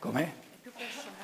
Com'è? 0.00 0.32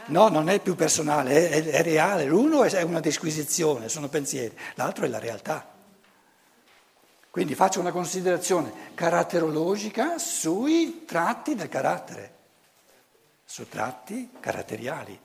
No, 0.08 0.28
non 0.28 0.48
è 0.48 0.60
più 0.60 0.76
personale, 0.76 1.48
è, 1.48 1.64
è 1.64 1.82
reale. 1.82 2.26
L'uno 2.26 2.62
è 2.62 2.82
una 2.82 3.00
disquisizione, 3.00 3.88
sono 3.88 4.08
pensieri, 4.08 4.56
l'altro 4.74 5.04
è 5.06 5.08
la 5.08 5.18
realtà. 5.18 5.74
Quindi 7.30 7.54
faccio 7.54 7.80
una 7.80 7.90
considerazione 7.90 8.92
caratterologica 8.94 10.18
sui 10.18 11.04
tratti 11.04 11.54
del 11.54 11.68
carattere, 11.68 12.34
su 13.44 13.68
tratti 13.68 14.30
caratteriali. 14.38 15.18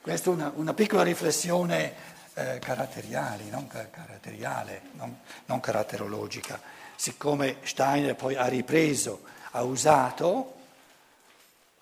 Questa 0.00 0.30
è 0.30 0.32
una, 0.32 0.52
una 0.54 0.74
piccola 0.74 1.02
riflessione 1.02 1.94
eh, 2.34 2.58
caratteriale, 2.60 3.44
non, 3.50 3.68
caratteriale 3.68 4.82
non, 4.92 5.18
non 5.46 5.60
caratterologica. 5.60 6.60
Siccome 6.96 7.58
Steiner 7.62 8.14
poi 8.14 8.34
ha 8.34 8.46
ripreso, 8.46 9.22
ha 9.52 9.62
usato 9.62 10.54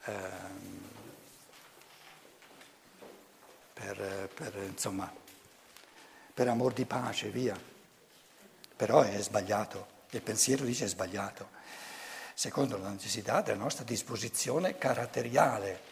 eh, 0.05 0.13
per, 3.73 4.29
per, 4.35 4.55
insomma, 4.69 5.13
per 6.35 6.49
amor 6.49 6.73
di 6.73 6.85
pace, 6.85 7.31
via. 7.31 7.59
Però 8.77 9.03
è 9.03 9.21
sbagliato, 9.23 9.87
il 10.11 10.23
pensiero 10.23 10.65
dice 10.65 10.85
è 10.85 10.89
sbagliato, 10.89 11.51
secondo 12.35 12.77
la 12.79 12.91
necessità 12.91 13.41
della 13.43 13.63
nostra 13.63 13.85
disposizione 13.85 14.79
caratteriale 14.79 15.91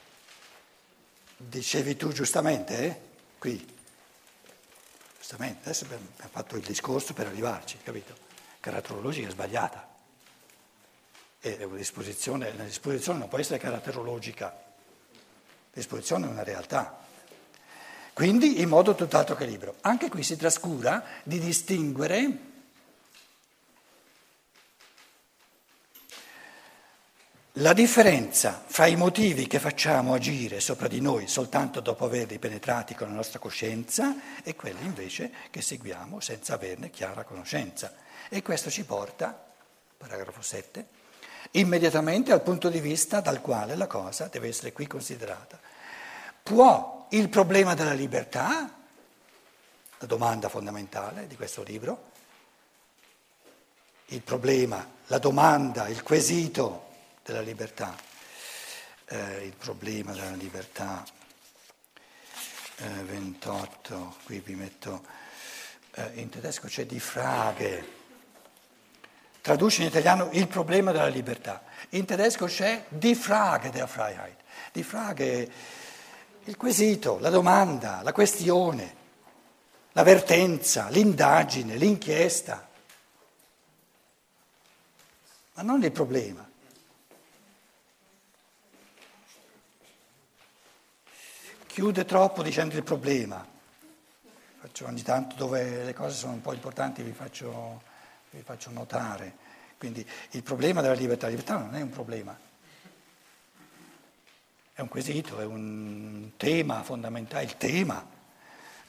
Dicevi 1.42 1.96
tu 1.96 2.12
giustamente, 2.12 2.78
eh? 2.84 3.00
Qui. 3.38 3.78
Giustamente, 5.16 5.60
adesso 5.62 5.84
abbiamo 5.84 6.04
fatto 6.30 6.56
il 6.56 6.62
discorso 6.62 7.14
per 7.14 7.28
arrivarci, 7.28 7.78
capito? 7.82 8.14
Caratterologica 8.60 9.26
è 9.26 9.30
sbagliata. 9.30 9.89
È 11.40 11.62
una 11.62 11.76
disposizione, 11.76 12.52
non 12.52 13.28
può 13.28 13.38
essere 13.38 13.58
caratterologica. 13.58 14.44
La 14.46 15.70
disposizione 15.72 16.26
è 16.26 16.30
una 16.30 16.44
realtà. 16.44 16.98
Quindi 18.12 18.60
in 18.60 18.68
modo 18.68 18.94
tutt'altro 18.94 19.34
che 19.34 19.46
libero. 19.46 19.76
Anche 19.80 20.10
qui 20.10 20.22
si 20.22 20.36
trascura 20.36 21.02
di 21.22 21.38
distinguere 21.38 22.48
La 27.54 27.72
differenza 27.72 28.62
fra 28.64 28.86
i 28.86 28.94
motivi 28.94 29.48
che 29.48 29.58
facciamo 29.58 30.14
agire 30.14 30.60
sopra 30.60 30.86
di 30.86 31.00
noi 31.00 31.26
soltanto 31.26 31.80
dopo 31.80 32.04
averli 32.04 32.38
penetrati 32.38 32.94
con 32.94 33.08
la 33.08 33.14
nostra 33.14 33.40
coscienza 33.40 34.40
e 34.44 34.54
quelli 34.54 34.84
invece 34.86 35.32
che 35.50 35.60
seguiamo 35.60 36.20
senza 36.20 36.54
averne 36.54 36.90
chiara 36.90 37.24
conoscenza. 37.24 37.92
E 38.28 38.40
questo 38.40 38.70
ci 38.70 38.84
porta, 38.84 39.38
paragrafo 39.96 40.40
7, 40.40 40.86
immediatamente 41.52 42.32
al 42.32 42.42
punto 42.42 42.68
di 42.68 42.80
vista 42.80 43.20
dal 43.20 43.40
quale 43.40 43.76
la 43.76 43.86
cosa 43.86 44.26
deve 44.26 44.48
essere 44.48 44.72
qui 44.72 44.86
considerata. 44.86 45.58
Può 46.42 47.06
il 47.10 47.28
problema 47.28 47.74
della 47.74 47.92
libertà, 47.92 48.72
la 49.98 50.06
domanda 50.06 50.48
fondamentale 50.48 51.26
di 51.26 51.36
questo 51.36 51.62
libro, 51.62 52.08
il 54.06 54.22
problema, 54.22 54.86
la 55.06 55.18
domanda, 55.18 55.88
il 55.88 56.02
quesito, 56.02 56.88
della 57.22 57.40
libertà, 57.40 57.94
eh, 59.06 59.44
il 59.44 59.54
problema 59.54 60.12
della 60.12 60.34
libertà. 60.34 61.04
Eh, 62.76 62.88
28, 63.04 64.16
qui 64.24 64.40
vi 64.40 64.54
metto, 64.54 65.04
eh, 65.92 66.12
in 66.14 66.30
tedesco 66.30 66.66
c'è 66.66 66.86
di 66.86 66.98
frage, 66.98 67.99
traduce 69.50 69.82
in 69.82 69.88
italiano 69.88 70.28
il 70.30 70.46
problema 70.46 70.92
della 70.92 71.08
libertà, 71.08 71.64
in 71.90 72.04
tedesco 72.04 72.46
c'è 72.46 72.84
di 72.88 73.16
frage 73.16 73.70
der 73.70 73.88
Freiheit, 73.88 74.36
di 74.70 74.84
frage 74.84 75.50
il 76.44 76.56
quesito, 76.56 77.18
la 77.18 77.30
domanda, 77.30 78.00
la 78.04 78.12
questione, 78.12 78.94
la 79.90 80.04
vertenza, 80.04 80.88
l'indagine, 80.88 81.74
l'inchiesta, 81.74 82.68
ma 85.54 85.62
non 85.62 85.82
il 85.82 85.90
problema. 85.90 86.48
chiude 91.66 92.04
troppo 92.04 92.42
dicendo 92.42 92.76
il 92.76 92.82
problema. 92.82 93.46
Faccio 94.60 94.86
ogni 94.86 95.02
tanto 95.02 95.34
dove 95.36 95.84
le 95.84 95.94
cose 95.94 96.14
sono 96.14 96.34
un 96.34 96.40
po' 96.40 96.52
importanti 96.52 97.02
vi 97.02 97.12
faccio, 97.12 97.82
vi 98.30 98.42
faccio 98.42 98.70
notare. 98.70 99.48
Quindi 99.78 100.06
il 100.30 100.42
problema 100.42 100.80
della 100.80 100.94
libertà, 100.94 101.26
la 101.26 101.30
libertà 101.30 101.56
non 101.56 101.74
è 101.74 101.80
un 101.80 101.90
problema, 101.90 102.38
è 104.72 104.80
un 104.80 104.88
quesito, 104.88 105.40
è 105.40 105.44
un 105.44 106.32
tema 106.36 106.82
fondamentale, 106.82 107.44
il 107.44 107.56
tema 107.56 108.06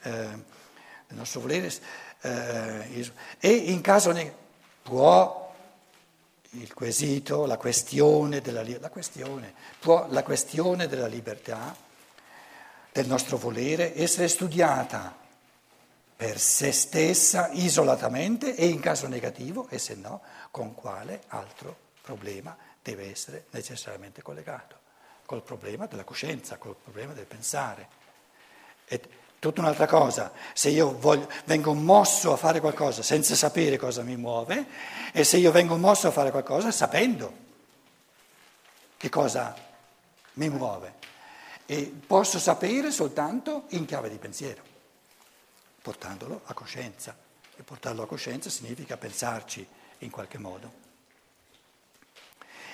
eh, 0.02 0.10
del 0.10 1.16
nostro 1.16 1.40
volere. 1.40 1.72
Eh, 2.20 3.10
e 3.38 3.50
in 3.50 3.80
caso 3.80 4.12
ne, 4.12 4.34
può 4.82 5.54
il 6.50 6.74
quesito, 6.74 7.46
la 7.46 7.56
questione 7.56 8.40
della, 8.40 8.62
la 8.78 8.90
questione, 8.90 9.54
può 9.78 10.06
la 10.10 10.22
questione 10.22 10.86
della 10.86 11.06
libertà 11.06 11.74
del 12.92 13.06
nostro 13.06 13.38
volere 13.38 13.98
essere 13.98 14.28
studiata 14.28 15.21
per 16.22 16.38
se 16.38 16.70
stessa 16.70 17.48
isolatamente 17.50 18.54
e 18.54 18.68
in 18.68 18.78
caso 18.78 19.08
negativo 19.08 19.66
e 19.68 19.78
se 19.78 19.96
no 19.96 20.22
con 20.52 20.72
quale 20.72 21.22
altro 21.26 21.76
problema 22.00 22.56
deve 22.80 23.10
essere 23.10 23.46
necessariamente 23.50 24.22
collegato, 24.22 24.76
col 25.26 25.42
problema 25.42 25.86
della 25.86 26.04
coscienza, 26.04 26.58
col 26.58 26.76
problema 26.80 27.12
del 27.12 27.24
pensare. 27.24 27.88
È 28.84 29.00
tutta 29.40 29.62
un'altra 29.62 29.88
cosa, 29.88 30.30
se 30.52 30.68
io 30.68 30.96
voglio, 30.96 31.28
vengo 31.46 31.74
mosso 31.74 32.32
a 32.32 32.36
fare 32.36 32.60
qualcosa 32.60 33.02
senza 33.02 33.34
sapere 33.34 33.76
cosa 33.76 34.04
mi 34.04 34.16
muove 34.16 34.66
e 35.10 35.24
se 35.24 35.38
io 35.38 35.50
vengo 35.50 35.76
mosso 35.76 36.06
a 36.06 36.12
fare 36.12 36.30
qualcosa 36.30 36.70
sapendo 36.70 37.32
che 38.96 39.08
cosa 39.08 39.56
mi 40.34 40.48
muove. 40.48 40.94
E 41.66 41.92
posso 42.06 42.38
sapere 42.38 42.92
soltanto 42.92 43.64
in 43.70 43.86
chiave 43.86 44.08
di 44.08 44.18
pensiero, 44.18 44.70
portandolo 45.82 46.42
a 46.44 46.54
coscienza. 46.54 47.14
E 47.56 47.62
portarlo 47.62 48.02
a 48.02 48.06
coscienza 48.06 48.48
significa 48.48 48.96
pensarci 48.96 49.66
in 49.98 50.10
qualche 50.10 50.38
modo. 50.38 50.80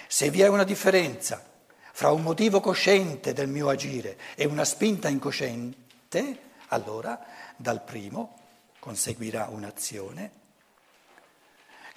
Se 0.06 0.30
vi 0.30 0.42
è 0.42 0.48
una 0.48 0.64
differenza 0.64 1.44
fra 1.92 2.10
un 2.10 2.22
motivo 2.22 2.60
cosciente 2.60 3.32
del 3.32 3.48
mio 3.48 3.69
agire 3.69 4.16
e 4.36 4.46
una 4.46 4.64
spinta 4.64 5.08
incosciente, 5.08 6.41
allora 6.69 7.20
dal 7.56 7.82
primo 7.82 8.36
conseguirà 8.78 9.48
un'azione 9.50 10.36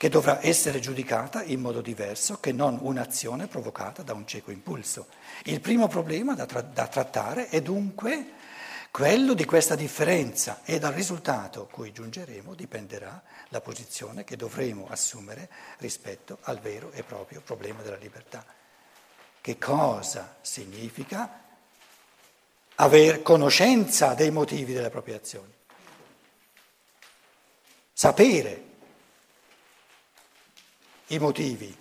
che 0.01 0.09
dovrà 0.09 0.39
essere 0.41 0.79
giudicata 0.79 1.43
in 1.43 1.61
modo 1.61 1.79
diverso 1.79 2.39
che 2.39 2.51
non 2.51 2.79
un'azione 2.81 3.45
provocata 3.45 4.01
da 4.01 4.13
un 4.13 4.25
cieco 4.25 4.49
impulso. 4.49 5.05
Il 5.43 5.61
primo 5.61 5.87
problema 5.87 6.33
da, 6.33 6.47
tra- 6.47 6.61
da 6.61 6.87
trattare 6.87 7.49
è 7.49 7.61
dunque 7.61 8.31
quello 8.91 9.33
di 9.33 9.45
questa 9.45 9.75
differenza 9.75 10.61
e 10.65 10.77
dal 10.77 10.91
risultato 10.91 11.65
cui 11.67 11.93
giungeremo 11.93 12.53
dipenderà 12.53 13.23
la 13.47 13.61
posizione 13.61 14.25
che 14.25 14.35
dovremo 14.35 14.87
assumere 14.89 15.49
rispetto 15.77 16.39
al 16.41 16.59
vero 16.59 16.91
e 16.91 17.01
proprio 17.03 17.39
problema 17.39 17.81
della 17.81 17.95
libertà. 17.95 18.45
Che 19.39 19.57
cosa 19.57 20.37
significa 20.41 21.41
aver 22.75 23.21
conoscenza 23.21 24.13
dei 24.13 24.29
motivi 24.29 24.73
delle 24.73 24.89
proprie 24.89 25.15
azioni? 25.15 25.53
Sapere 27.93 28.63
i 31.07 31.19
motivi 31.19 31.75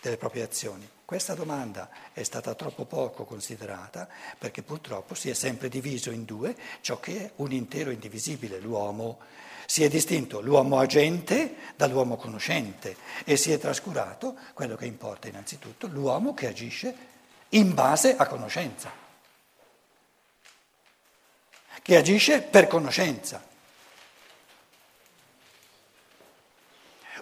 delle 0.00 0.16
proprie 0.16 0.42
azioni. 0.42 0.88
Questa 1.04 1.34
domanda 1.34 1.90
è 2.12 2.22
stata 2.22 2.54
troppo 2.54 2.84
poco 2.84 3.24
considerata 3.24 4.08
perché 4.38 4.62
purtroppo 4.62 5.14
si 5.14 5.28
è 5.28 5.34
sempre 5.34 5.68
diviso 5.68 6.10
in 6.10 6.24
due 6.24 6.56
ciò 6.80 7.00
che 7.00 7.24
è 7.24 7.30
un 7.36 7.52
intero 7.52 7.90
indivisibile, 7.90 8.60
l'uomo. 8.60 9.18
Si 9.66 9.82
è 9.82 9.88
distinto 9.88 10.40
l'uomo 10.40 10.78
agente 10.78 11.54
dall'uomo 11.76 12.16
conoscente 12.16 12.96
e 13.24 13.36
si 13.36 13.52
è 13.52 13.58
trascurato 13.58 14.36
quello 14.54 14.76
che 14.76 14.86
importa 14.86 15.28
innanzitutto, 15.28 15.86
l'uomo 15.86 16.32
che 16.34 16.46
agisce 16.48 16.94
in 17.50 17.74
base 17.74 18.16
a 18.16 18.26
conoscenza, 18.26 18.92
che 21.82 21.96
agisce 21.96 22.40
per 22.42 22.66
conoscenza. 22.68 23.48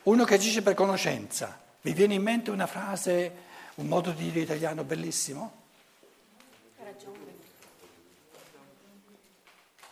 Uno 0.04 0.24
che 0.24 0.34
agisce 0.34 0.62
per 0.62 0.74
conoscenza, 0.74 1.67
vi 1.80 1.92
viene 1.92 2.14
in 2.14 2.22
mente 2.22 2.50
una 2.50 2.66
frase, 2.66 3.32
un 3.76 3.86
modo 3.86 4.10
di 4.10 4.24
dire 4.24 4.40
italiano 4.40 4.84
bellissimo? 4.84 5.52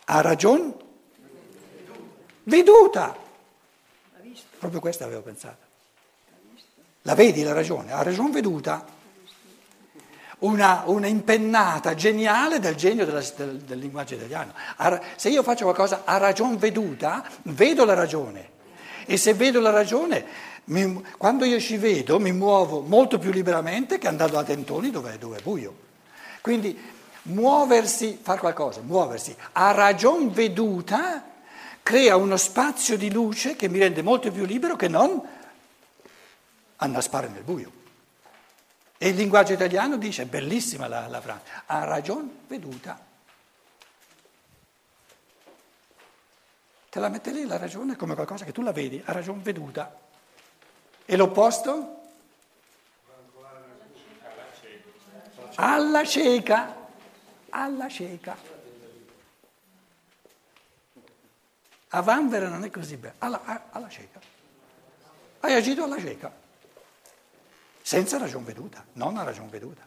Ha 0.05 0.21
ragione? 0.21 0.73
Veduta! 2.43 3.15
Proprio 4.59 4.79
questa 4.79 5.05
avevo 5.05 5.21
pensato. 5.21 5.65
La 7.03 7.15
vedi 7.15 7.43
la 7.43 7.53
ragione? 7.53 7.91
Ha 7.91 8.03
ragione 8.03 8.31
veduta. 8.31 8.85
una, 10.39 10.83
una 10.85 11.07
impennata 11.07 11.95
geniale 11.95 12.59
del 12.59 12.75
genio 12.75 13.05
della, 13.05 13.23
del, 13.35 13.57
del, 13.59 13.79
linguaggio 13.79 14.15
italiano. 14.15 14.53
Se 15.15 15.29
io 15.29 15.43
faccio 15.43 15.63
qualcosa 15.63 16.01
a 16.05 16.17
ragion 16.17 16.57
veduta, 16.57 17.23
vedo 17.43 17.85
la 17.85 17.93
ragione. 17.93 18.55
E 19.05 19.15
se 19.17 19.33
vedo 19.33 19.61
la 19.61 19.69
ragione, 19.69 20.25
mi, 20.67 21.03
quando 21.17 21.45
io 21.45 21.59
ci 21.59 21.77
vedo, 21.77 22.19
mi 22.19 22.31
muovo 22.31 22.81
molto 22.81 23.19
più 23.19 23.31
liberamente 23.31 23.97
che 23.97 24.07
andando 24.07 24.37
a 24.37 24.43
tentoni 24.43 24.89
dove, 24.89 25.17
dove 25.17 25.37
è 25.37 25.41
buio. 25.41 25.85
Quindi 26.41 26.77
muoversi, 27.23 28.19
fare 28.21 28.39
qualcosa, 28.39 28.81
muoversi 28.81 29.35
a 29.53 29.71
ragion 29.71 30.31
veduta 30.31 31.23
crea 31.83 32.17
uno 32.17 32.35
spazio 32.35 32.97
di 32.97 33.11
luce 33.11 33.55
che 33.55 33.69
mi 33.69 33.79
rende 33.79 34.01
molto 34.01 34.31
più 34.31 34.45
libero 34.45 34.75
che 34.75 34.87
non 34.89 35.21
annaspare 36.77 37.29
nel 37.29 37.43
buio. 37.43 37.71
E 38.97 39.09
il 39.09 39.15
linguaggio 39.15 39.53
italiano 39.53 39.95
dice, 39.95 40.25
bellissima 40.25 40.87
la, 40.87 41.07
la 41.07 41.21
frase, 41.21 41.43
a 41.67 41.83
ragion 41.85 42.39
veduta. 42.47 43.05
Te 46.89 46.99
la 46.99 47.09
mette 47.09 47.31
lì 47.31 47.45
la 47.45 47.57
ragione 47.57 47.95
come 47.95 48.15
qualcosa 48.15 48.43
che 48.43 48.51
tu 48.51 48.63
la 48.63 48.71
vedi, 48.71 49.01
a 49.05 49.11
ragion 49.13 49.41
veduta. 49.41 50.06
E 51.09 51.15
l'opposto? 51.15 52.01
Alla 55.55 56.03
cieca, 56.03 56.75
alla 57.49 57.87
cieca. 57.87 58.37
A 61.87 62.01
Vanvera 62.01 62.49
non 62.49 62.65
è 62.65 62.69
così 62.69 62.97
bello, 62.97 63.15
alla, 63.19 63.69
alla 63.71 63.87
cieca. 63.87 64.19
Hai 65.39 65.53
agito 65.53 65.85
alla 65.85 65.97
cieca 65.97 66.45
senza 67.87 68.17
ragion 68.17 68.43
veduta, 68.43 68.83
non 68.93 69.15
a 69.15 69.23
ragion 69.23 69.49
veduta. 69.49 69.81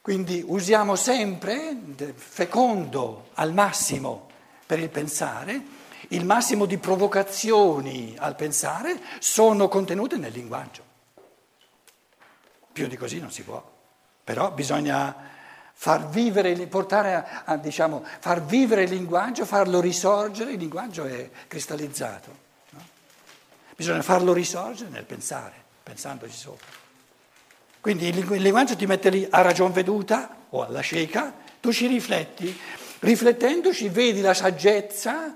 Quindi 0.00 0.44
usiamo 0.46 0.94
sempre, 0.94 1.76
fecondo 2.14 3.30
al 3.34 3.52
massimo 3.52 4.30
per 4.64 4.78
il 4.78 4.90
pensare, 4.90 5.60
il 6.08 6.24
massimo 6.24 6.64
di 6.64 6.78
provocazioni 6.78 8.14
al 8.18 8.36
pensare 8.36 9.00
sono 9.18 9.68
contenute 9.68 10.16
nel 10.16 10.32
linguaggio. 10.32 10.82
Più 12.72 12.86
di 12.86 12.96
così 12.96 13.18
non 13.18 13.30
si 13.30 13.42
può, 13.42 13.62
però 14.22 14.52
bisogna 14.52 15.14
far 15.72 16.08
vivere, 16.08 16.54
portare 16.66 17.14
a, 17.14 17.42
a, 17.44 17.56
diciamo, 17.56 18.04
far 18.20 18.44
vivere 18.44 18.82
il 18.82 18.90
linguaggio, 18.90 19.44
farlo 19.44 19.80
risorgere, 19.80 20.52
il 20.52 20.58
linguaggio 20.58 21.04
è 21.04 21.30
cristallizzato, 21.46 22.36
no? 22.70 22.80
bisogna 23.76 24.02
farlo 24.02 24.32
risorgere 24.32 24.90
nel 24.90 25.04
pensare 25.04 25.66
pensandoci 25.88 26.36
sopra. 26.36 26.66
Quindi 27.80 28.08
il 28.08 28.42
linguaggio 28.42 28.76
ti 28.76 28.84
mette 28.84 29.08
lì 29.08 29.26
a 29.30 29.40
ragion 29.40 29.72
veduta 29.72 30.36
o 30.50 30.62
alla 30.62 30.82
cieca, 30.82 31.32
tu 31.60 31.72
ci 31.72 31.86
rifletti, 31.86 32.54
riflettendoci 32.98 33.88
vedi 33.88 34.20
la 34.20 34.34
saggezza 34.34 35.34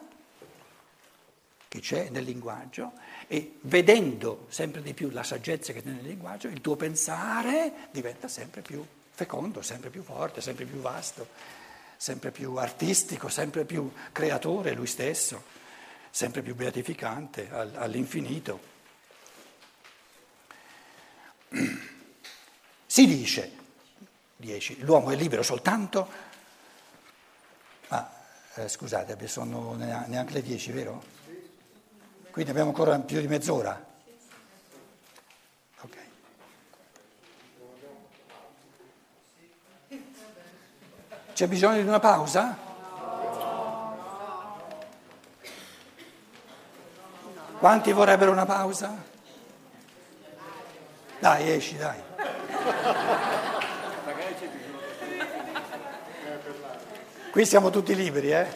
che 1.72 1.80
c'è 1.80 2.10
nel 2.10 2.24
linguaggio 2.24 2.92
e 3.26 3.56
vedendo 3.62 4.44
sempre 4.50 4.82
di 4.82 4.92
più 4.92 5.08
la 5.08 5.22
saggezza 5.22 5.72
che 5.72 5.82
c'è 5.82 5.88
nel 5.88 6.04
linguaggio, 6.04 6.48
il 6.48 6.60
tuo 6.60 6.76
pensare 6.76 7.88
diventa 7.90 8.28
sempre 8.28 8.60
più 8.60 8.86
fecondo, 9.10 9.62
sempre 9.62 9.88
più 9.88 10.02
forte, 10.02 10.42
sempre 10.42 10.66
più 10.66 10.80
vasto, 10.80 11.28
sempre 11.96 12.30
più 12.30 12.56
artistico, 12.56 13.30
sempre 13.30 13.64
più 13.64 13.90
creatore 14.12 14.74
lui 14.74 14.86
stesso, 14.86 15.42
sempre 16.10 16.42
più 16.42 16.54
beatificante 16.54 17.48
all'infinito. 17.50 18.60
Si 22.92 23.06
dice, 23.06 23.50
10, 24.36 24.80
l'uomo 24.80 25.12
è 25.12 25.16
libero 25.16 25.42
soltanto, 25.42 26.06
ma 27.88 28.12
eh, 28.56 28.68
scusate, 28.68 29.16
sono 29.26 29.74
neanche 29.76 30.34
le 30.34 30.42
10, 30.42 30.72
vero? 30.72 31.21
Quindi 32.32 32.50
abbiamo 32.50 32.70
ancora 32.70 32.98
più 32.98 33.20
di 33.20 33.28
mezz'ora. 33.28 33.84
Ok. 35.82 35.96
C'è 41.34 41.46
bisogno 41.46 41.82
di 41.82 41.86
una 41.86 42.00
pausa? 42.00 42.56
Quanti 47.58 47.92
vorrebbero 47.92 48.32
una 48.32 48.46
pausa? 48.46 48.96
Dai, 51.18 51.50
esci, 51.50 51.76
dai. 51.76 52.02
Qui 57.30 57.44
siamo 57.44 57.68
tutti 57.68 57.94
liberi, 57.94 58.32
eh? 58.32 58.46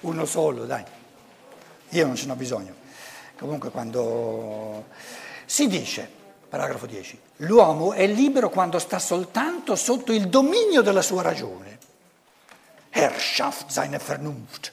Uno 0.00 0.26
solo, 0.26 0.66
dai. 0.66 1.02
Io 1.94 2.06
non 2.06 2.16
ce 2.16 2.26
n'ho 2.26 2.34
bisogno. 2.34 2.74
Comunque 3.38 3.70
quando 3.70 4.86
si 5.44 5.68
dice, 5.68 6.08
paragrafo 6.48 6.86
10, 6.86 7.20
l'uomo 7.38 7.92
è 7.92 8.06
libero 8.06 8.50
quando 8.50 8.78
sta 8.78 8.98
soltanto 8.98 9.76
sotto 9.76 10.12
il 10.12 10.28
dominio 10.28 10.82
della 10.82 11.02
sua 11.02 11.22
ragione. 11.22 11.78
Herrschaft 12.90 13.70
seine 13.70 13.98
Vernunft. 13.98 14.72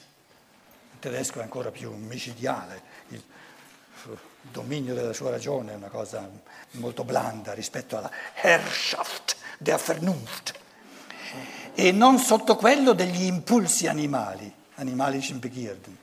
Il 0.94 0.98
tedesco 0.98 1.38
è 1.38 1.42
ancora 1.42 1.70
più 1.70 1.92
micidiale. 1.94 2.82
Il, 3.08 3.22
dominio 4.50 4.92
della 4.92 5.12
sua 5.12 5.30
ragione 5.30 5.72
è 5.72 5.76
una 5.76 5.88
cosa 5.88 6.28
molto 6.72 7.04
blanda 7.04 7.52
rispetto 7.52 7.96
alla 7.96 8.10
Herrschaft 8.34 9.36
der 9.58 9.80
Vernunft 9.80 10.52
e 11.74 11.92
non 11.92 12.18
sotto 12.18 12.56
quello 12.56 12.92
degli 12.92 13.22
impulsi 13.22 13.86
animali, 13.86 14.52
animalici 14.74 15.32
Begierden. 15.34 16.01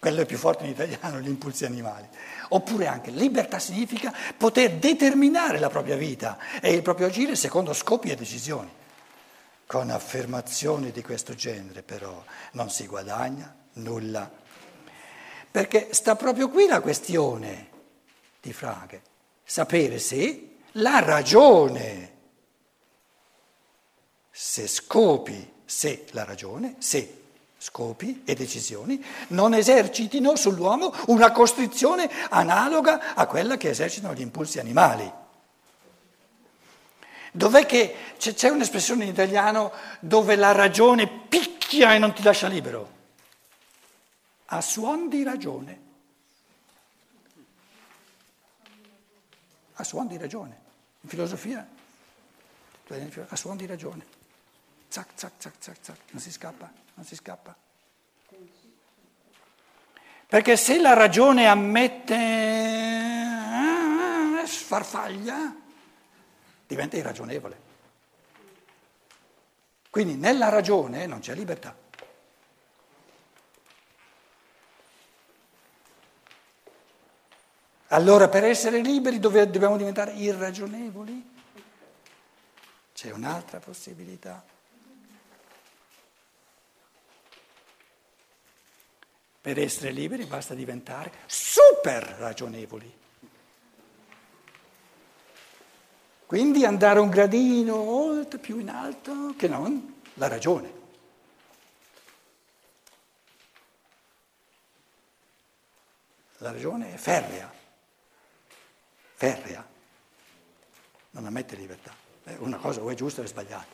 Quello 0.00 0.22
è 0.22 0.26
più 0.26 0.38
forte 0.38 0.64
in 0.64 0.70
italiano, 0.70 1.20
gli 1.22 1.28
impulsi 1.28 1.64
animali. 1.64 2.08
Oppure 2.48 2.88
anche 2.88 3.12
libertà 3.12 3.60
significa 3.60 4.12
poter 4.36 4.72
determinare 4.72 5.60
la 5.60 5.68
propria 5.68 5.96
vita 5.96 6.36
e 6.60 6.72
il 6.72 6.82
proprio 6.82 7.06
agire 7.06 7.36
secondo 7.36 7.72
scopi 7.72 8.10
e 8.10 8.16
decisioni. 8.16 8.70
Con 9.66 9.90
affermazioni 9.90 10.90
di 10.90 11.02
questo 11.02 11.36
genere 11.36 11.82
però 11.82 12.24
non 12.52 12.70
si 12.70 12.88
guadagna 12.88 13.54
nulla 13.74 14.38
perché 15.50 15.88
sta 15.90 16.14
proprio 16.14 16.48
qui 16.48 16.66
la 16.66 16.80
questione 16.80 17.68
di 18.40 18.52
Frage, 18.52 19.02
sapere 19.42 19.98
se 19.98 20.58
la 20.72 21.00
ragione, 21.00 22.18
se 24.30 24.68
scopi, 24.68 25.54
se 25.64 26.06
la 26.10 26.24
ragione, 26.24 26.76
se 26.78 27.19
scopi 27.62 28.22
e 28.24 28.34
decisioni 28.34 29.04
non 29.28 29.52
esercitino 29.52 30.34
sull'uomo 30.34 30.94
una 31.08 31.30
costrizione 31.30 32.08
analoga 32.30 33.14
a 33.14 33.26
quella 33.26 33.58
che 33.58 33.68
esercitano 33.68 34.14
gli 34.14 34.22
impulsi 34.22 34.58
animali. 34.58 35.12
Dov'è 37.32 37.66
che 37.66 37.94
c'è 38.16 38.48
un'espressione 38.48 39.04
in 39.04 39.10
italiano 39.10 39.72
dove 40.00 40.36
la 40.36 40.52
ragione 40.52 41.06
picchia 41.06 41.94
e 41.94 41.98
non 41.98 42.12
ti 42.14 42.22
lascia 42.22 42.48
libero? 42.48 42.98
a 44.52 44.60
suon 44.60 45.08
di 45.08 45.22
ragione. 45.22 45.80
A 49.74 49.84
suon 49.84 50.06
di 50.06 50.16
ragione. 50.16 50.60
In 51.02 51.08
filosofia, 51.08 51.66
a 53.28 53.36
suon 53.36 53.56
di 53.56 53.66
ragione. 53.66 54.18
Zac, 54.90 55.06
zac, 55.14 55.32
zac, 55.38 55.54
zac, 55.60 55.76
zac, 55.80 55.98
non 56.10 56.20
si 56.20 56.32
scappa, 56.32 56.68
non 56.94 57.06
si 57.06 57.14
scappa. 57.14 57.54
Perché 60.26 60.56
se 60.56 60.80
la 60.80 60.94
ragione 60.94 61.46
ammette 61.46 62.14
eh, 64.42 64.46
sfarfaglia, 64.46 65.54
diventa 66.66 66.96
irragionevole. 66.96 67.68
Quindi 69.90 70.16
nella 70.16 70.48
ragione 70.48 71.06
non 71.06 71.20
c'è 71.20 71.36
libertà. 71.36 71.76
Allora 77.92 78.28
per 78.28 78.42
essere 78.42 78.80
liberi 78.80 79.20
dobbiamo 79.20 79.76
diventare 79.76 80.14
irragionevoli? 80.14 81.38
C'è 82.92 83.12
un'altra 83.12 83.60
possibilità. 83.60 84.58
Per 89.40 89.58
essere 89.58 89.90
liberi 89.90 90.24
basta 90.26 90.54
diventare 90.54 91.12
super 91.26 92.02
ragionevoli. 92.18 92.98
Quindi 96.26 96.64
andare 96.64 97.00
un 97.00 97.08
gradino 97.08 97.74
oltre, 97.74 98.38
più 98.38 98.58
in 98.58 98.68
alto 98.68 99.34
che 99.36 99.48
non 99.48 100.00
la 100.14 100.28
ragione. 100.28 100.78
La 106.38 106.52
ragione 106.52 106.94
è 106.94 106.96
ferrea 106.96 107.58
ferrea. 109.20 109.62
non 111.10 111.26
ammette 111.26 111.56
libertà. 111.56 111.94
Una 112.38 112.56
cosa 112.56 112.80
o 112.80 112.88
è 112.88 112.94
giusta 112.94 113.20
o 113.20 113.24
è 113.24 113.26
sbagliata. 113.26 113.66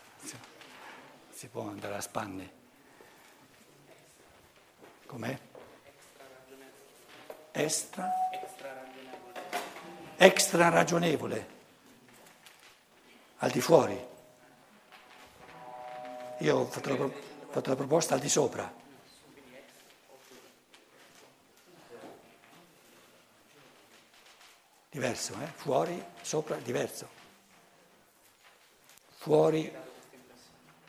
Si 1.30 1.46
può 1.46 1.68
andare 1.68 1.94
a 1.94 2.00
spanne. 2.00 2.52
Com'è? 5.06 5.38
Extra? 7.58 8.12
Extra 10.16 10.68
ragionevole. 10.68 11.54
Al 13.38 13.50
di 13.50 13.62
fuori. 13.62 13.98
Io 16.40 16.56
ho 16.56 16.66
fatto 16.66 16.94
la, 16.94 17.10
fatto 17.48 17.70
la 17.70 17.76
proposta 17.76 18.12
al 18.12 18.20
di 18.20 18.28
sopra. 18.28 18.70
Diverso, 24.90 25.34
eh? 25.40 25.46
Fuori, 25.46 26.04
sopra, 26.20 26.56
diverso. 26.56 27.08
Fuori. 29.16 29.75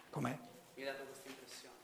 Com'è? 0.10 0.38
Mi 0.74 0.84
ha 0.84 0.92
dato 0.92 1.04
questa 1.06 1.30
impressione. 1.30 1.76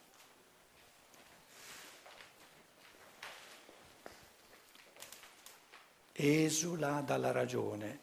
Esula 6.25 7.01
dalla 7.01 7.33
ragione, 7.33 7.99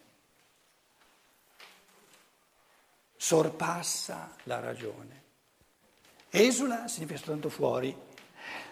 sorpassa 3.17 4.35
la 4.43 4.59
ragione. 4.59 5.23
Esula 6.29 6.87
significa 6.87 7.17
soltanto 7.17 7.49
fuori, 7.49 7.97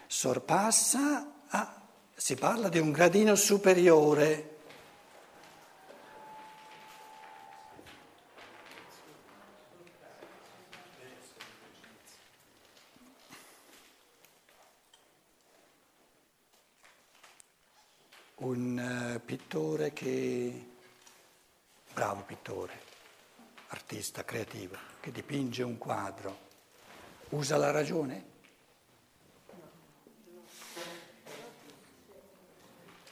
sorpassa, 0.05 1.45
ah, 1.47 1.81
si 2.13 2.35
parla 2.35 2.69
di 2.69 2.77
un 2.77 2.91
gradino 2.91 3.33
superiore. 3.33 4.57
Un 18.41 18.79
eh, 18.79 19.18
pittore 19.29 19.93
che, 19.93 20.65
bravo 21.93 22.23
pittore, 22.23 22.73
artista 23.67 24.25
creativo, 24.25 24.75
che 24.99 25.11
dipinge 25.11 25.61
un 25.61 25.77
quadro 25.77 26.47
Usa 27.29 27.55
la 27.57 27.69
ragione? 27.69 28.25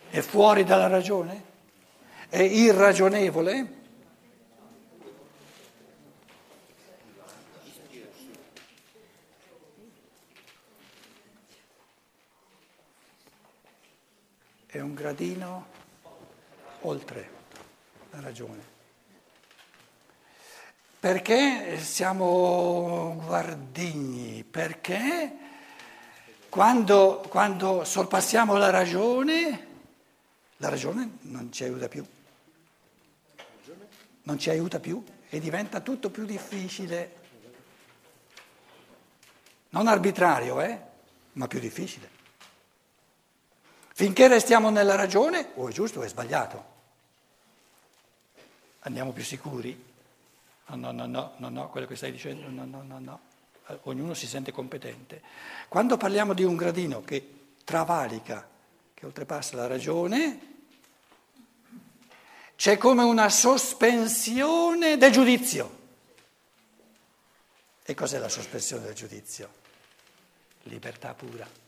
È 0.09 0.19
fuori 0.21 0.63
dalla 0.63 0.87
ragione? 0.87 1.43
È 2.29 2.41
irragionevole? 2.41 3.75
È 14.65 14.79
un 14.79 14.95
gradino 14.95 15.76
oltre 16.81 17.29
la 18.11 18.19
ragione. 18.21 18.75
Perché 20.99 21.79
siamo 21.79 23.21
guardigni? 23.25 24.43
Perché 24.43 25.37
quando, 26.49 27.23
quando 27.29 27.83
sorpassiamo 27.83 28.57
la 28.57 28.69
ragione, 28.69 29.67
la 30.57 30.69
ragione 30.69 31.17
non 31.21 31.51
ci 31.51 31.63
aiuta 31.63 31.87
più. 31.87 32.05
Non 34.23 34.39
ci 34.39 34.49
aiuta 34.49 34.79
più 34.79 35.03
e 35.29 35.39
diventa 35.39 35.79
tutto 35.81 36.09
più 36.09 36.25
difficile. 36.25 37.15
Non 39.69 39.87
arbitrario, 39.87 40.59
eh? 40.61 40.81
ma 41.33 41.47
più 41.47 41.59
difficile. 41.59 42.16
Finché 43.97 44.27
restiamo 44.27 44.69
nella 44.69 44.93
ragione, 44.93 45.53
o 45.55 45.69
è 45.69 45.71
giusto 45.71 46.01
o 46.01 46.03
è 46.03 46.07
sbagliato. 46.07 46.65
Andiamo 48.81 49.11
più 49.11 49.23
sicuri. 49.23 49.85
No, 50.67 50.91
no, 50.91 51.07
no, 51.07 51.33
no, 51.35 51.49
no, 51.49 51.69
quello 51.69 51.87
che 51.87 51.95
stai 51.95 52.11
dicendo, 52.11 52.47
no, 52.47 52.63
no, 52.63 52.83
no, 52.83 52.99
no. 52.99 53.19
Ognuno 53.85 54.13
si 54.13 54.27
sente 54.27 54.51
competente. 54.51 55.23
Quando 55.67 55.97
parliamo 55.97 56.35
di 56.35 56.43
un 56.43 56.55
gradino 56.55 57.01
che 57.01 57.55
travalica, 57.63 58.47
che 58.93 59.03
oltrepassa 59.03 59.55
la 59.55 59.65
ragione, 59.65 60.39
c'è 62.55 62.77
come 62.77 63.01
una 63.01 63.29
sospensione 63.29 64.97
del 64.97 65.11
giudizio. 65.11 65.77
E 67.81 67.95
cos'è 67.95 68.19
la 68.19 68.29
sospensione 68.29 68.85
del 68.85 68.93
giudizio? 68.93 69.49
Libertà 70.65 71.15
pura. 71.15 71.65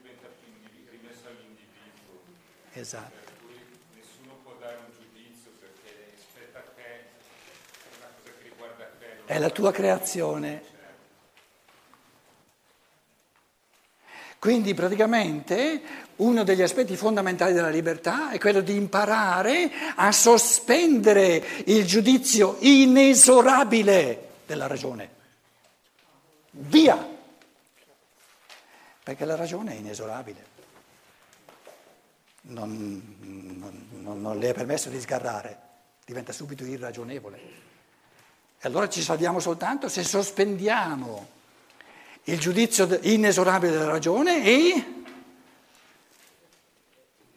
Diventa 0.00 0.28
più 0.28 0.52
rimessa 0.90 1.28
all'individuo. 1.28 2.20
Esatto. 2.78 3.28
è 9.28 9.38
la 9.38 9.50
tua 9.50 9.72
creazione. 9.72 10.62
Quindi 14.38 14.72
praticamente 14.72 15.82
uno 16.16 16.44
degli 16.44 16.62
aspetti 16.62 16.96
fondamentali 16.96 17.52
della 17.52 17.68
libertà 17.68 18.30
è 18.30 18.38
quello 18.38 18.62
di 18.62 18.74
imparare 18.74 19.70
a 19.96 20.10
sospendere 20.12 21.44
il 21.66 21.84
giudizio 21.84 22.56
inesorabile 22.60 24.28
della 24.46 24.66
ragione. 24.66 25.10
Via! 26.52 27.16
Perché 29.02 29.24
la 29.26 29.36
ragione 29.36 29.72
è 29.72 29.76
inesorabile. 29.76 30.57
Non, 32.50 33.16
non, 34.00 34.20
non 34.20 34.38
le 34.38 34.50
è 34.50 34.54
permesso 34.54 34.88
di 34.88 35.00
sgarrare, 35.00 35.58
diventa 36.04 36.32
subito 36.32 36.64
irragionevole. 36.64 37.38
E 38.60 38.66
allora 38.66 38.88
ci 38.88 39.02
salviamo 39.02 39.38
soltanto 39.38 39.88
se 39.88 40.02
sospendiamo 40.02 41.36
il 42.24 42.38
giudizio 42.38 42.98
inesorabile 43.02 43.72
della 43.72 43.90
ragione 43.90 44.44
e 44.44 44.84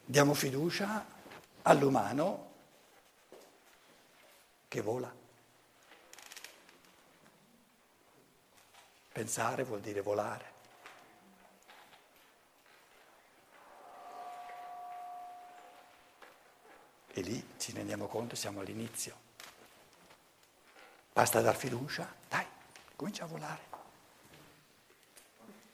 diamo 0.04 0.34
fiducia 0.34 1.04
all'umano 1.62 2.50
che 4.68 4.80
vola. 4.80 5.14
Pensare 9.12 9.64
vuol 9.64 9.80
dire 9.80 10.00
volare. 10.00 10.50
E 17.14 17.20
lì 17.20 17.44
ci 17.58 17.72
rendiamo 17.72 18.06
conto, 18.06 18.34
siamo 18.34 18.60
all'inizio. 18.60 19.14
Basta 21.12 21.40
dar 21.42 21.56
fiducia, 21.56 22.10
dai, 22.28 22.46
comincia 22.96 23.24
a 23.24 23.26
volare. 23.26 23.70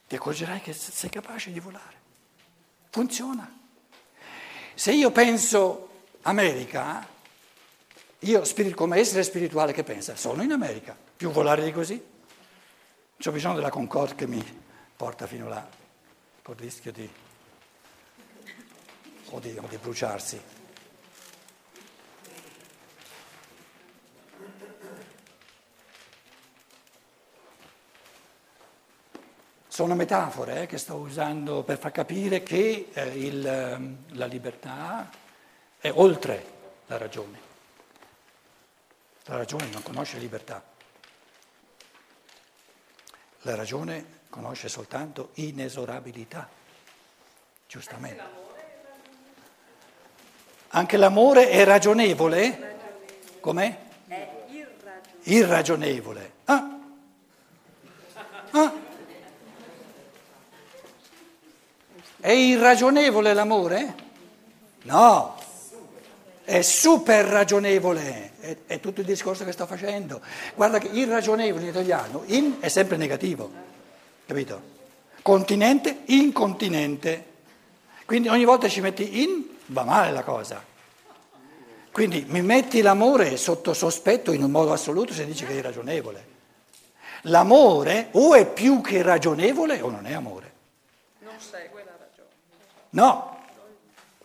Ti 0.09 0.17
accorgerai 0.17 0.61
che 0.61 0.73
sei 0.73 1.11
capace 1.11 1.53
di 1.53 1.61
volare. 1.61 1.97
Funziona. 2.91 3.57
Se 4.75 4.93
io 4.93 5.11
penso 5.13 6.07
America, 6.23 7.07
io 8.21 8.43
come 8.75 8.99
essere 8.99 9.23
spirituale 9.23 9.73
che 9.73 9.85
pensa, 9.85 10.17
sono 10.17 10.43
in 10.43 10.51
America, 10.51 10.97
più 11.17 11.31
volare 11.31 11.63
di 11.63 11.73
così. 11.73 12.03
Ho 13.25 13.31
bisogno 13.31 13.57
della 13.57 13.71
Concorde 13.71 14.15
che 14.15 14.27
mi 14.27 14.43
porta 14.97 15.27
fino 15.27 15.49
là, 15.49 15.69
con 16.43 16.55
il 16.55 16.61
rischio 16.61 16.91
di, 16.91 17.09
o 19.31 19.39
di, 19.39 19.57
o 19.57 19.67
di 19.69 19.77
bruciarsi. 19.77 20.41
Sono 29.79 29.95
metafore 29.95 30.63
eh, 30.63 30.67
che 30.67 30.77
sto 30.77 30.97
usando 30.97 31.63
per 31.63 31.79
far 31.79 31.93
capire 31.93 32.43
che 32.43 32.89
eh, 32.93 33.07
il, 33.17 33.47
ehm, 33.47 33.97
la 34.15 34.27
libertà 34.27 35.09
è 35.79 35.89
oltre 35.95 36.45
la 36.87 36.99
ragione. 36.99 37.39
La 39.27 39.37
ragione 39.37 39.69
non 39.71 39.81
conosce 39.85 40.19
libertà. 40.19 40.61
La 43.43 43.55
ragione 43.55 44.23
conosce 44.29 44.69
soltanto 44.69 45.31
inesorabilità, 45.35 46.49
giustamente. 47.69 48.23
Anche 50.71 50.97
l'amore 50.97 51.51
è 51.51 51.63
ragionevole? 51.63 52.79
Com'è? 53.39 53.79
È 54.09 54.29
irragionevole. 54.49 55.23
irragionevole. 55.23 56.33
Ah. 56.47 56.55
Ah. 56.55 56.68
È 62.29 62.33
irragionevole 62.33 63.33
l'amore? 63.33 63.95
No, 64.83 65.35
è 66.45 66.61
super 66.61 67.25
ragionevole, 67.25 68.33
è, 68.39 68.57
è, 68.67 68.81
tutto 68.81 69.01
il 69.01 69.07
discorso 69.07 69.47
che 69.47 69.53
sto 69.53 69.65
facendo. 69.65 70.21
Guarda 70.55 70.79
che 70.79 70.89
irragionevole 70.89 71.63
in 71.63 71.69
italiano, 71.71 72.25
in 72.27 72.57
è 72.61 72.69
sempre 72.69 72.99
negativo, 72.99 73.51
capito? 74.27 74.61
Continente, 75.23 76.01
incontinente. 76.09 77.25
Quindi 78.05 78.29
ogni 78.29 78.45
volta 78.45 78.69
ci 78.69 78.83
metti 78.83 79.23
in, 79.23 79.47
va 79.65 79.85
male 79.85 80.13
la 80.13 80.23
cosa. 80.23 80.63
Quindi 81.91 82.27
mi 82.29 82.43
metti 82.43 82.83
l'amore 82.83 83.39
sotto 83.39 83.73
sospetto 83.73 84.33
in 84.33 84.43
un 84.43 84.51
modo 84.51 84.75
assoluto 84.75 85.15
se 85.15 85.25
dici 85.25 85.47
che 85.47 85.53
è 85.53 85.57
irragionevole. 85.57 86.27
L'amore 87.23 88.09
o 88.11 88.35
è 88.35 88.45
più 88.45 88.83
che 88.83 89.01
ragionevole 89.01 89.81
o 89.81 89.89
non 89.89 90.05
è 90.05 90.13
amore. 90.13 90.53
Non 91.21 91.33
segue. 91.39 91.78
No, 92.91 93.39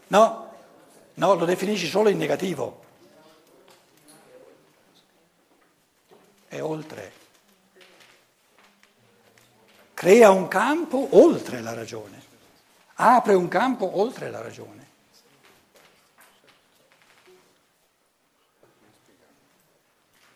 no. 0.08 0.42
No, 1.16 1.34
lo 1.36 1.46
definisci 1.46 1.88
solo 1.88 2.10
in 2.10 2.18
negativo. 2.18 2.84
È 6.48 6.62
oltre. 6.62 7.12
Crea 9.94 10.32
un 10.32 10.48
campo 10.48 11.08
oltre 11.12 11.62
la 11.62 11.74
ragione. 11.74 12.22
Apre 12.96 13.34
un 13.34 13.48
campo 13.48 14.00
oltre 14.00 14.30
la 14.30 14.42
ragione. 14.42 14.82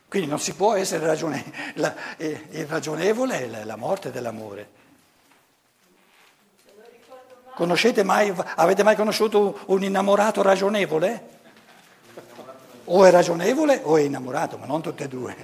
Quindi 0.07 0.29
non 0.29 0.39
si 0.39 0.53
può 0.55 0.73
essere 0.73 1.05
ragione, 1.05 1.43
la, 1.75 2.15
eh, 2.17 2.47
è 2.49 3.63
la 3.65 3.75
morte 3.75 4.09
dell'amore. 4.09 4.85
Mai, 8.03 8.33
avete 8.55 8.83
mai 8.83 8.95
conosciuto 8.95 9.59
un 9.67 9.83
innamorato 9.83 10.41
ragionevole? 10.41 11.35
O 12.85 13.03
è 13.03 13.11
ragionevole 13.11 13.81
o 13.83 13.97
è 13.97 14.01
innamorato, 14.01 14.57
ma 14.57 14.65
non 14.65 14.81
tutte 14.81 15.05
e 15.05 15.07
due. 15.07 15.35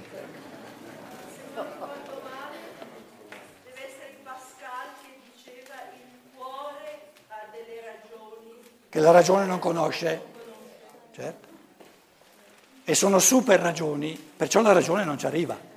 Che 8.88 9.00
la 9.00 9.10
ragione 9.10 9.44
non 9.44 9.58
conosce? 9.58 10.22
Certo. 11.10 11.48
E 12.84 12.94
sono 12.94 13.18
super 13.18 13.58
ragioni, 13.58 14.14
perciò 14.14 14.62
la 14.62 14.72
ragione 14.72 15.04
non 15.04 15.18
ci 15.18 15.26
arriva. 15.26 15.73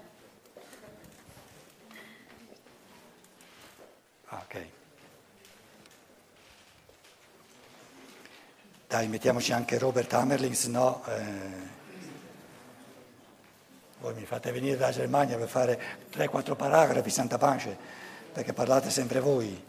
Dai, 8.98 9.10
mettiamoci 9.10 9.52
anche 9.52 9.78
Robert 9.78 10.12
Hammerling, 10.12 10.56
se 10.56 10.70
no 10.70 11.04
eh, 11.06 11.22
voi 14.00 14.16
mi 14.16 14.26
fate 14.26 14.52
venire 14.52 14.76
dalla 14.76 14.92
Germania 14.92 15.38
per 15.38 15.48
fare 15.48 15.80
3-4 16.12 16.56
paragrafi, 16.56 17.12
santa 17.12 17.38
pace, 17.38 17.78
perché 18.34 18.54
parlate 18.54 18.90
sempre 18.90 19.20
voi. 19.20 19.64